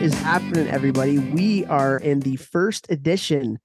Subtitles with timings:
[0.00, 1.18] Is happening, everybody?
[1.18, 3.58] We are in the first edition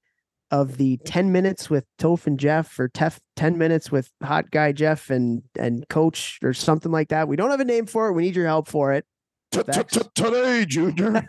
[0.50, 4.72] of the 10 minutes with Toph and Jeff or Tef 10 minutes with hot guy
[4.72, 7.26] Jeff and and coach or something like that.
[7.26, 8.12] We don't have a name for it.
[8.12, 9.06] We need your help for it.
[9.50, 11.24] Today, Junior.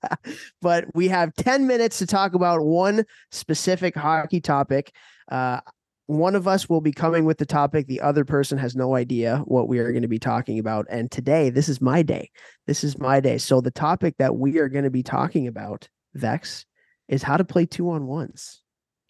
[0.62, 4.92] but we have 10 minutes to talk about one specific hockey topic.
[5.28, 5.58] Uh,
[6.06, 7.86] one of us will be coming with the topic.
[7.86, 10.86] The other person has no idea what we are going to be talking about.
[10.90, 12.30] And today, this is my day.
[12.66, 13.38] This is my day.
[13.38, 16.66] So, the topic that we are going to be talking about, Vex,
[17.08, 18.62] is how to play two on ones.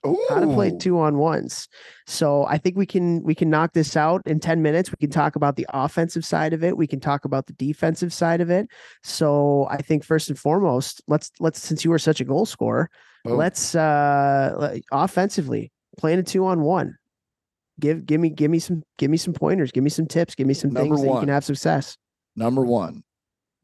[0.06, 0.26] Ooh.
[0.28, 1.66] How to play two on ones.
[2.06, 4.90] So I think we can we can knock this out in 10 minutes.
[4.90, 6.76] We can talk about the offensive side of it.
[6.76, 8.68] We can talk about the defensive side of it.
[9.02, 12.90] So I think first and foremost, let's let's since you are such a goal scorer,
[13.26, 13.34] Oh.
[13.36, 16.96] let's uh offensively playing a two on one.
[17.80, 20.46] Give give me give me some give me some pointers, give me some tips, give
[20.46, 21.96] me some Number things that you can have success.
[22.36, 23.02] Number one,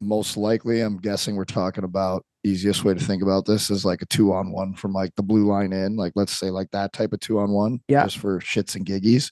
[0.01, 4.01] most likely, I'm guessing we're talking about easiest way to think about this is like
[4.01, 6.91] a two on one from like the blue line in, like let's say like that
[6.91, 8.03] type of two on one, Yeah.
[8.03, 9.31] just for shits and giggies.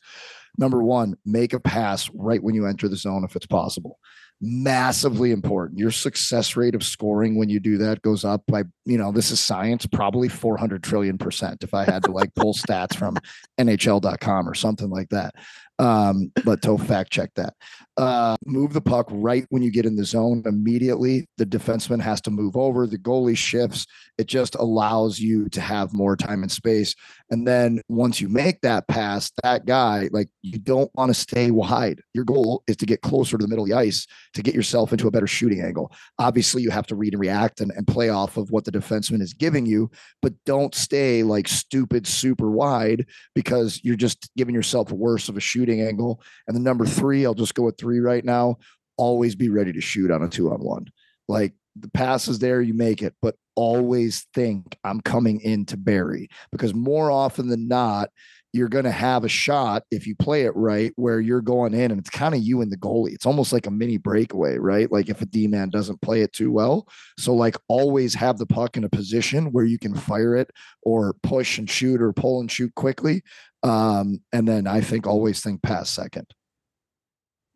[0.58, 3.98] Number one, make a pass right when you enter the zone if it's possible.
[4.42, 5.80] Massively important.
[5.80, 9.32] Your success rate of scoring when you do that goes up by, you know, this
[9.32, 13.18] is science, probably 400 trillion percent if I had to like pull stats from
[13.60, 15.36] NHL.com or something like that.
[15.80, 17.54] Um, but to fact check that.
[17.98, 21.28] Uh, move the puck right when you get in the zone immediately.
[21.38, 22.86] The defenseman has to move over.
[22.86, 23.86] The goalie shifts.
[24.18, 26.96] It just allows you to have more time and space.
[27.32, 31.52] And then once you make that pass, that guy, like you don't want to stay
[31.52, 32.02] wide.
[32.14, 34.92] Your goal is to get closer to the middle of the ice to get yourself
[34.92, 35.92] into a better shooting angle.
[36.18, 39.22] Obviously, you have to read and react and, and play off of what the defenseman
[39.22, 39.92] is giving you,
[40.22, 45.42] but don't stay like stupid, super wide because you're just giving yourself worse of a
[45.42, 46.22] shooting angle.
[46.48, 48.58] And the number three, I'll just go with three right now.
[48.98, 50.88] Always be ready to shoot on a two on one.
[51.28, 55.76] Like the pass is there, you make it, but always think I'm coming in to
[55.76, 58.10] bury because more often than not,
[58.54, 61.92] you're going to have a shot if you play it right where you're going in
[61.92, 63.14] and it's kind of you and the goalie.
[63.14, 64.90] It's almost like a mini breakaway, right?
[64.90, 66.88] Like if a D man doesn't play it too well.
[67.18, 71.16] So, like, always have the puck in a position where you can fire it or
[71.22, 73.24] push and shoot or pull and shoot quickly.
[73.62, 76.28] Um, and then I think always think past second.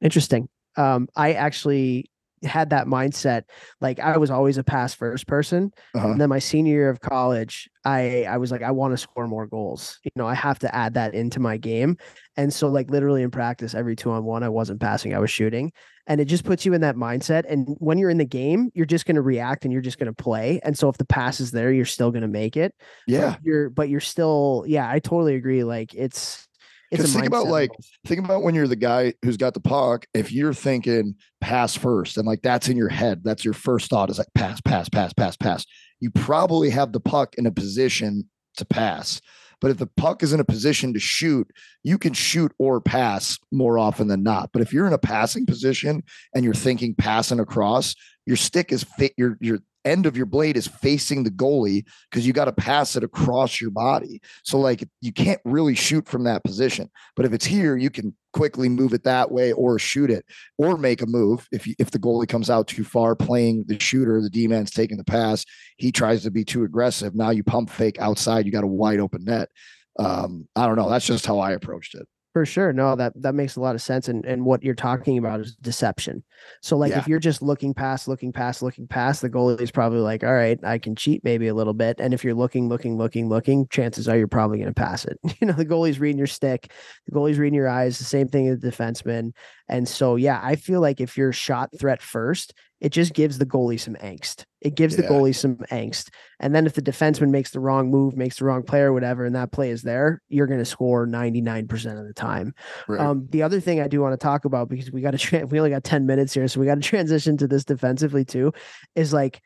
[0.01, 0.49] Interesting.
[0.75, 2.11] Um, I actually
[2.43, 3.43] had that mindset.
[3.81, 5.71] Like I was always a pass first person.
[5.95, 6.09] Uh-huh.
[6.09, 9.27] And then my senior year of college, I I was like, I want to score
[9.27, 9.99] more goals.
[10.03, 11.97] You know, I have to add that into my game.
[12.37, 15.31] And so, like literally in practice, every two on one, I wasn't passing, I was
[15.31, 15.71] shooting.
[16.05, 17.45] And it just puts you in that mindset.
[17.47, 20.13] And when you're in the game, you're just going to react and you're just going
[20.13, 20.59] to play.
[20.63, 22.75] And so if the pass is there, you're still going to make it.
[23.07, 23.35] But Yeah.
[23.41, 25.63] you're but you're still, yeah, I totally agree.
[25.63, 26.45] Like it's
[26.93, 27.71] Because think about like
[28.05, 30.05] think about when you're the guy who's got the puck.
[30.13, 34.09] If you're thinking pass first and like that's in your head, that's your first thought
[34.09, 35.65] is like pass, pass, pass, pass, pass.
[35.99, 39.21] You probably have the puck in a position to pass.
[39.61, 41.49] But if the puck is in a position to shoot,
[41.83, 44.49] you can shoot or pass more often than not.
[44.51, 46.03] But if you're in a passing position
[46.35, 50.57] and you're thinking passing across, your stick is fit your your end of your blade
[50.57, 54.21] is facing the goalie because you got to pass it across your body.
[54.43, 56.89] So like you can't really shoot from that position.
[57.15, 60.25] But if it's here, you can quickly move it that way or shoot it
[60.57, 61.47] or make a move.
[61.51, 64.71] If you, if the goalie comes out too far playing the shooter, the D man's
[64.71, 65.45] taking the pass,
[65.77, 67.15] he tries to be too aggressive.
[67.15, 69.49] Now you pump fake outside, you got a wide open net.
[69.99, 70.89] Um, I don't know.
[70.89, 72.07] That's just how I approached it.
[72.33, 72.73] For sure.
[72.73, 74.07] No, that that makes a lot of sense.
[74.07, 76.23] And and what you're talking about is deception.
[76.61, 76.97] So like Yeah.
[76.97, 80.33] if you're just looking past, looking past, looking past, the goalie is probably like, all
[80.33, 81.99] right, I can cheat maybe a little bit.
[81.99, 85.19] And if you're looking, looking, looking, looking, chances are you're probably going to pass it.
[85.41, 86.71] You know, the goalie's reading your stick,
[87.05, 89.33] the goalie's reading your eyes, the same thing as the defenseman.
[89.69, 92.53] And so yeah, I feel like if you're shot threat first,
[92.83, 94.43] it just gives the goalie some angst.
[94.59, 96.09] It gives the goalie some angst.
[96.41, 99.23] And then if the defenseman makes the wrong move, makes the wrong play or whatever,
[99.23, 102.53] and that play is there, you're going to score 99% of the time.
[102.89, 102.99] Right.
[102.99, 105.45] Um, the other thing I do want to talk about because we got to tra-
[105.45, 108.51] we only got 10 minutes here, so we got to transition to this defensively too,
[108.95, 109.41] is like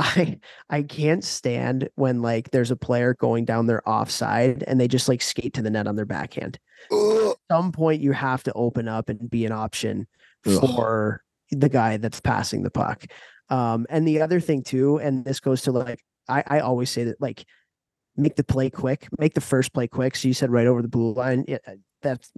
[0.00, 0.38] I
[0.70, 5.08] I can't stand when like there's a player going down their offside and they just
[5.08, 6.58] like skate to the net on their backhand.
[6.90, 7.36] Ugh.
[7.50, 10.06] some point you have to open up and be an option
[10.46, 10.60] Ugh.
[10.60, 13.04] for the guy that's passing the puck.
[13.50, 17.04] Um, and the other thing too, and this goes to like I, I always say
[17.04, 17.44] that like
[18.16, 20.16] make the play quick, make the first play quick.
[20.16, 21.44] So you said right over the blue line.
[21.46, 21.58] Yeah,
[22.00, 22.32] that's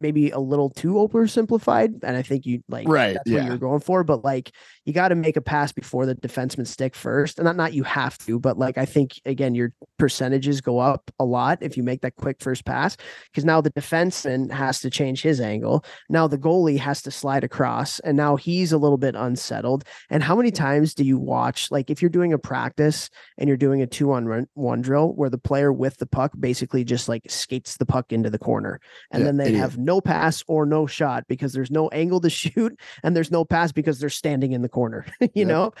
[0.00, 2.00] maybe a little too oversimplified.
[2.02, 4.04] And I think you like Right, that's what you're going for.
[4.04, 4.52] But like
[4.84, 7.38] you got to make a pass before the defenseman stick first.
[7.38, 11.10] And not not you have to, but like I think again, your percentages go up
[11.18, 12.96] a lot if you make that quick first pass.
[13.30, 15.84] Because now the defenseman has to change his angle.
[16.08, 19.84] Now the goalie has to slide across, and now he's a little bit unsettled.
[20.10, 23.56] And how many times do you watch, like, if you're doing a practice and you're
[23.56, 27.22] doing a two on one drill where the player with the puck basically just like
[27.28, 30.86] skates the puck into the corner, and Yeah, then they have no pass or no
[30.86, 34.60] shot because there's no angle to shoot, and there's no pass because they're standing in
[34.62, 35.46] the corner, you Yep.
[35.46, 35.72] know?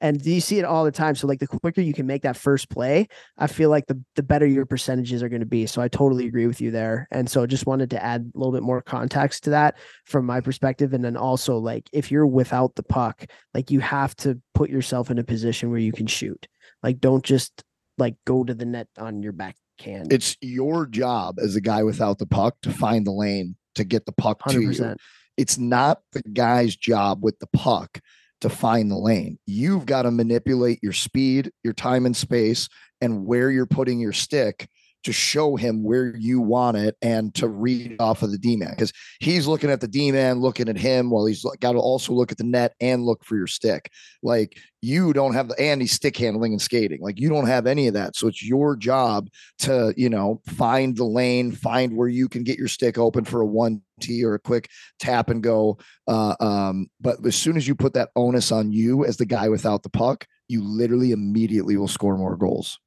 [0.00, 1.14] And you see it all the time.
[1.14, 3.08] So, like, the quicker you can make that first play,
[3.38, 5.66] I feel like the, the better your percentages are going to be.
[5.66, 7.06] So, I totally agree with you there.
[7.10, 10.40] And so, just wanted to add a little bit more context to that from my
[10.40, 10.92] perspective.
[10.94, 15.10] And then also, like, if you're without the puck, like, you have to put yourself
[15.10, 16.46] in a position where you can shoot.
[16.82, 17.62] Like, don't just
[17.98, 19.32] like go to the net on your
[19.80, 20.12] backhand.
[20.12, 24.06] It's your job as a guy without the puck to find the lane to get
[24.06, 24.94] the puck to you.
[25.36, 28.00] It's not the guy's job with the puck
[28.42, 29.38] to find the lane.
[29.46, 32.68] You've got to manipulate your speed, your time and space,
[33.00, 34.68] and where you're putting your stick
[35.04, 38.70] to show him where you want it and to read off of the D man
[38.70, 42.12] because he's looking at the D man, looking at him while he's got to also
[42.12, 43.90] look at the net and look for your stick.
[44.22, 47.00] Like you don't have the and he's stick handling and skating.
[47.00, 48.16] Like you don't have any of that.
[48.16, 49.28] So it's your job
[49.60, 53.40] to, you know, find the lane, find where you can get your stick open for
[53.40, 54.68] a one T or a quick
[54.98, 55.78] tap and go.
[56.06, 59.48] Uh, um, but as soon as you put that onus on you as the guy
[59.48, 62.78] without the puck, you literally immediately will score more goals.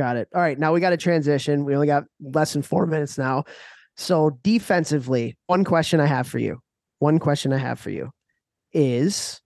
[0.00, 0.28] Got it.
[0.34, 0.58] All right.
[0.58, 1.66] Now we got to transition.
[1.66, 3.44] We only got less than four minutes now.
[3.98, 6.58] So defensively, one question I have for you.
[7.00, 8.10] One question I have for you
[8.72, 9.42] is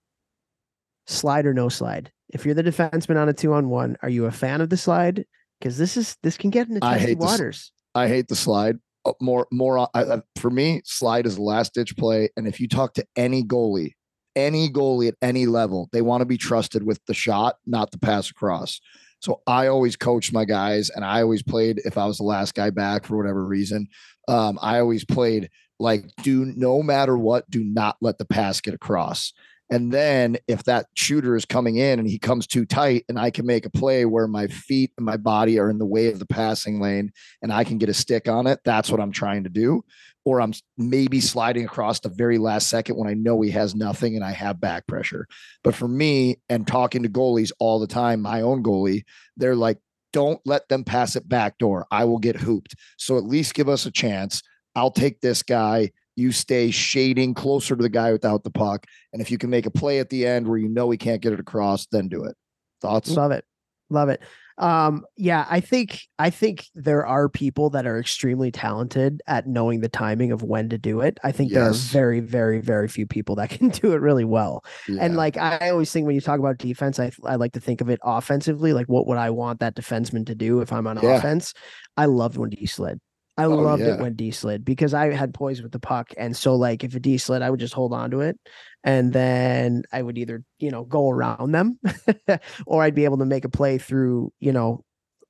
[1.07, 2.09] slide or no slide.
[2.29, 4.77] If you're the defenseman on a two on one, are you a fan of the
[4.77, 5.25] slide?
[5.59, 7.73] Because this is this can get into I testy waters.
[7.93, 8.77] I hate the slide.
[9.03, 9.77] Uh, More, more.
[9.77, 12.29] uh, I, I- for me, slide is the last ditch play.
[12.37, 13.91] And if you talk to any goalie,
[14.37, 17.99] any goalie at any level, they want to be trusted with the shot, not the
[17.99, 18.79] pass across.
[19.21, 21.81] So I always coached my guys, and I always played.
[21.85, 23.87] If I was the last guy back for whatever reason,
[24.27, 28.73] um, I always played like do no matter what, do not let the pass get
[28.73, 29.33] across.
[29.69, 33.31] And then if that shooter is coming in and he comes too tight, and I
[33.31, 36.19] can make a play where my feet and my body are in the way of
[36.19, 39.43] the passing lane, and I can get a stick on it, that's what I'm trying
[39.43, 39.83] to do.
[40.23, 44.15] Or I'm maybe sliding across the very last second when I know he has nothing
[44.15, 45.27] and I have back pressure.
[45.63, 49.03] But for me, and talking to goalies all the time, my own goalie,
[49.37, 49.77] they're like,
[50.13, 51.85] don't let them pass it back door.
[51.91, 52.75] I will get hooped.
[52.97, 54.41] So at least give us a chance.
[54.73, 55.91] I'll take this guy.
[56.15, 58.85] You stay shading closer to the guy without the puck.
[59.11, 61.21] And if you can make a play at the end where you know he can't
[61.21, 62.35] get it across, then do it.
[62.81, 63.09] Thoughts?
[63.09, 63.43] Love it.
[63.89, 64.21] Love it.
[64.57, 69.81] Um, yeah, I think I think there are people that are extremely talented at knowing
[69.81, 71.19] the timing of when to do it.
[71.25, 74.63] I think there are very, very, very few people that can do it really well.
[74.87, 77.81] And like I always think when you talk about defense, I I like to think
[77.81, 78.71] of it offensively.
[78.71, 81.17] Like what would I want that defenseman to do if I'm on Yeah.
[81.17, 81.53] offense?
[81.97, 83.01] I loved when D slid.
[83.37, 83.95] I Oh, loved yeah.
[83.95, 86.13] it when D slid because I had poise with the puck.
[86.17, 88.39] And so like if a D slid, I would just hold on to it.
[88.83, 91.79] And then I would either, you know, go around them
[92.67, 94.83] or I'd be able to make a play through, you know,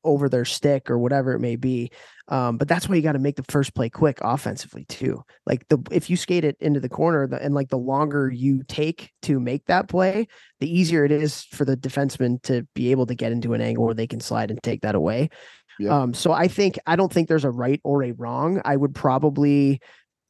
[0.03, 1.89] over their stick or whatever it may be.
[2.27, 5.23] Um, but that's why you got to make the first play quick offensively too.
[5.47, 8.61] Like the if you skate it into the corner the, and like the longer you
[8.67, 10.27] take to make that play,
[10.59, 13.85] the easier it is for the defenseman to be able to get into an angle
[13.85, 15.29] where they can slide and take that away.
[15.79, 15.91] Yep.
[15.91, 18.61] Um, so I think I don't think there's a right or a wrong.
[18.65, 19.79] I would probably,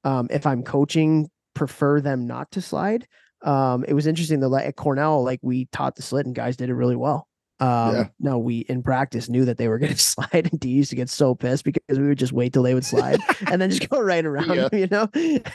[0.03, 3.07] um, if I'm coaching, prefer them not to slide.
[3.43, 6.57] Um, it was interesting that like, at Cornell, like we taught the slit and guys
[6.57, 7.27] did it really well.
[7.59, 8.07] Um, Yeah.
[8.19, 10.95] no, we in practice knew that they were going to slide, and D used to
[10.95, 13.89] get so pissed because we would just wait till they would slide and then just
[13.89, 14.67] go right around Yeah.
[14.69, 15.07] them, you know.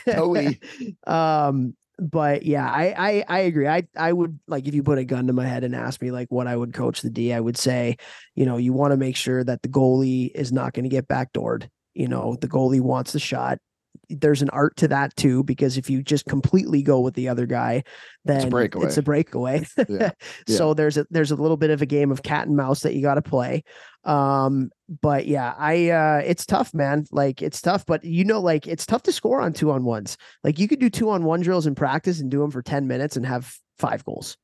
[0.06, 0.60] Totally.
[1.06, 3.68] um, but yeah, I, I I agree.
[3.68, 6.10] I I would like if you put a gun to my head and ask me
[6.10, 7.96] like what I would coach the D, I would say,
[8.34, 11.08] you know, you want to make sure that the goalie is not going to get
[11.08, 11.68] backdoored.
[11.94, 13.58] You know, the goalie wants the shot.
[14.10, 17.46] There's an art to that too, because if you just completely go with the other
[17.46, 17.84] guy,
[18.24, 18.86] then breakaway.
[18.86, 19.66] It's a breakaway.
[19.88, 20.12] Yeah.
[20.46, 22.94] so there's a there's a little bit of a game of cat and mouse that
[22.94, 23.64] you got to play.
[24.04, 24.70] Um,
[25.02, 27.06] but yeah, I uh it's tough, man.
[27.10, 30.16] Like it's tough, but you know, like it's tough to score on two on ones.
[30.44, 32.86] Like you could do two on one drills in practice and do them for 10
[32.86, 34.36] minutes and have five goals,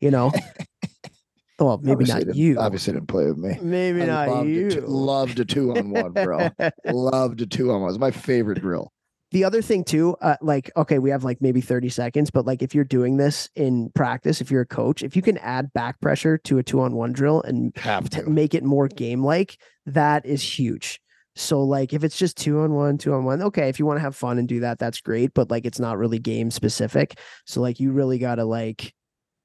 [0.00, 0.32] you know.
[1.58, 2.58] well, maybe Obviously not you.
[2.58, 3.58] Obviously didn't play with me.
[3.62, 4.66] Maybe I not loved you.
[4.66, 6.48] A two, loved a two on one, bro.
[6.86, 7.90] loved a two on one.
[7.90, 8.92] It's my favorite drill.
[9.34, 12.62] The other thing too uh, like okay we have like maybe 30 seconds but like
[12.62, 16.00] if you're doing this in practice if you're a coach if you can add back
[16.00, 18.22] pressure to a two on one drill and Have to.
[18.30, 21.00] make it more game like that is huge
[21.34, 23.96] So like if it's just two on one, two on one, okay, if you want
[23.98, 25.34] to have fun and do that, that's great.
[25.34, 27.18] But like it's not really game specific.
[27.44, 28.94] So like you really gotta like,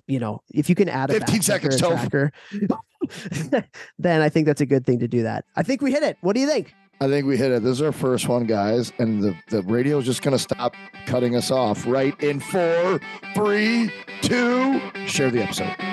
[0.06, 2.32] you know, if you can add a 15 backtracker, seconds, tracker,
[3.98, 5.46] then I think that's a good thing to do that.
[5.56, 6.18] I think we hit it.
[6.22, 6.76] What do you think?
[7.02, 7.64] I think we hit it.
[7.64, 10.76] This is our first one, guys, and the the radio is just gonna stop
[11.06, 13.00] cutting us off right in four,
[13.34, 13.90] three,
[14.22, 14.82] two.
[15.08, 15.89] Share the episode.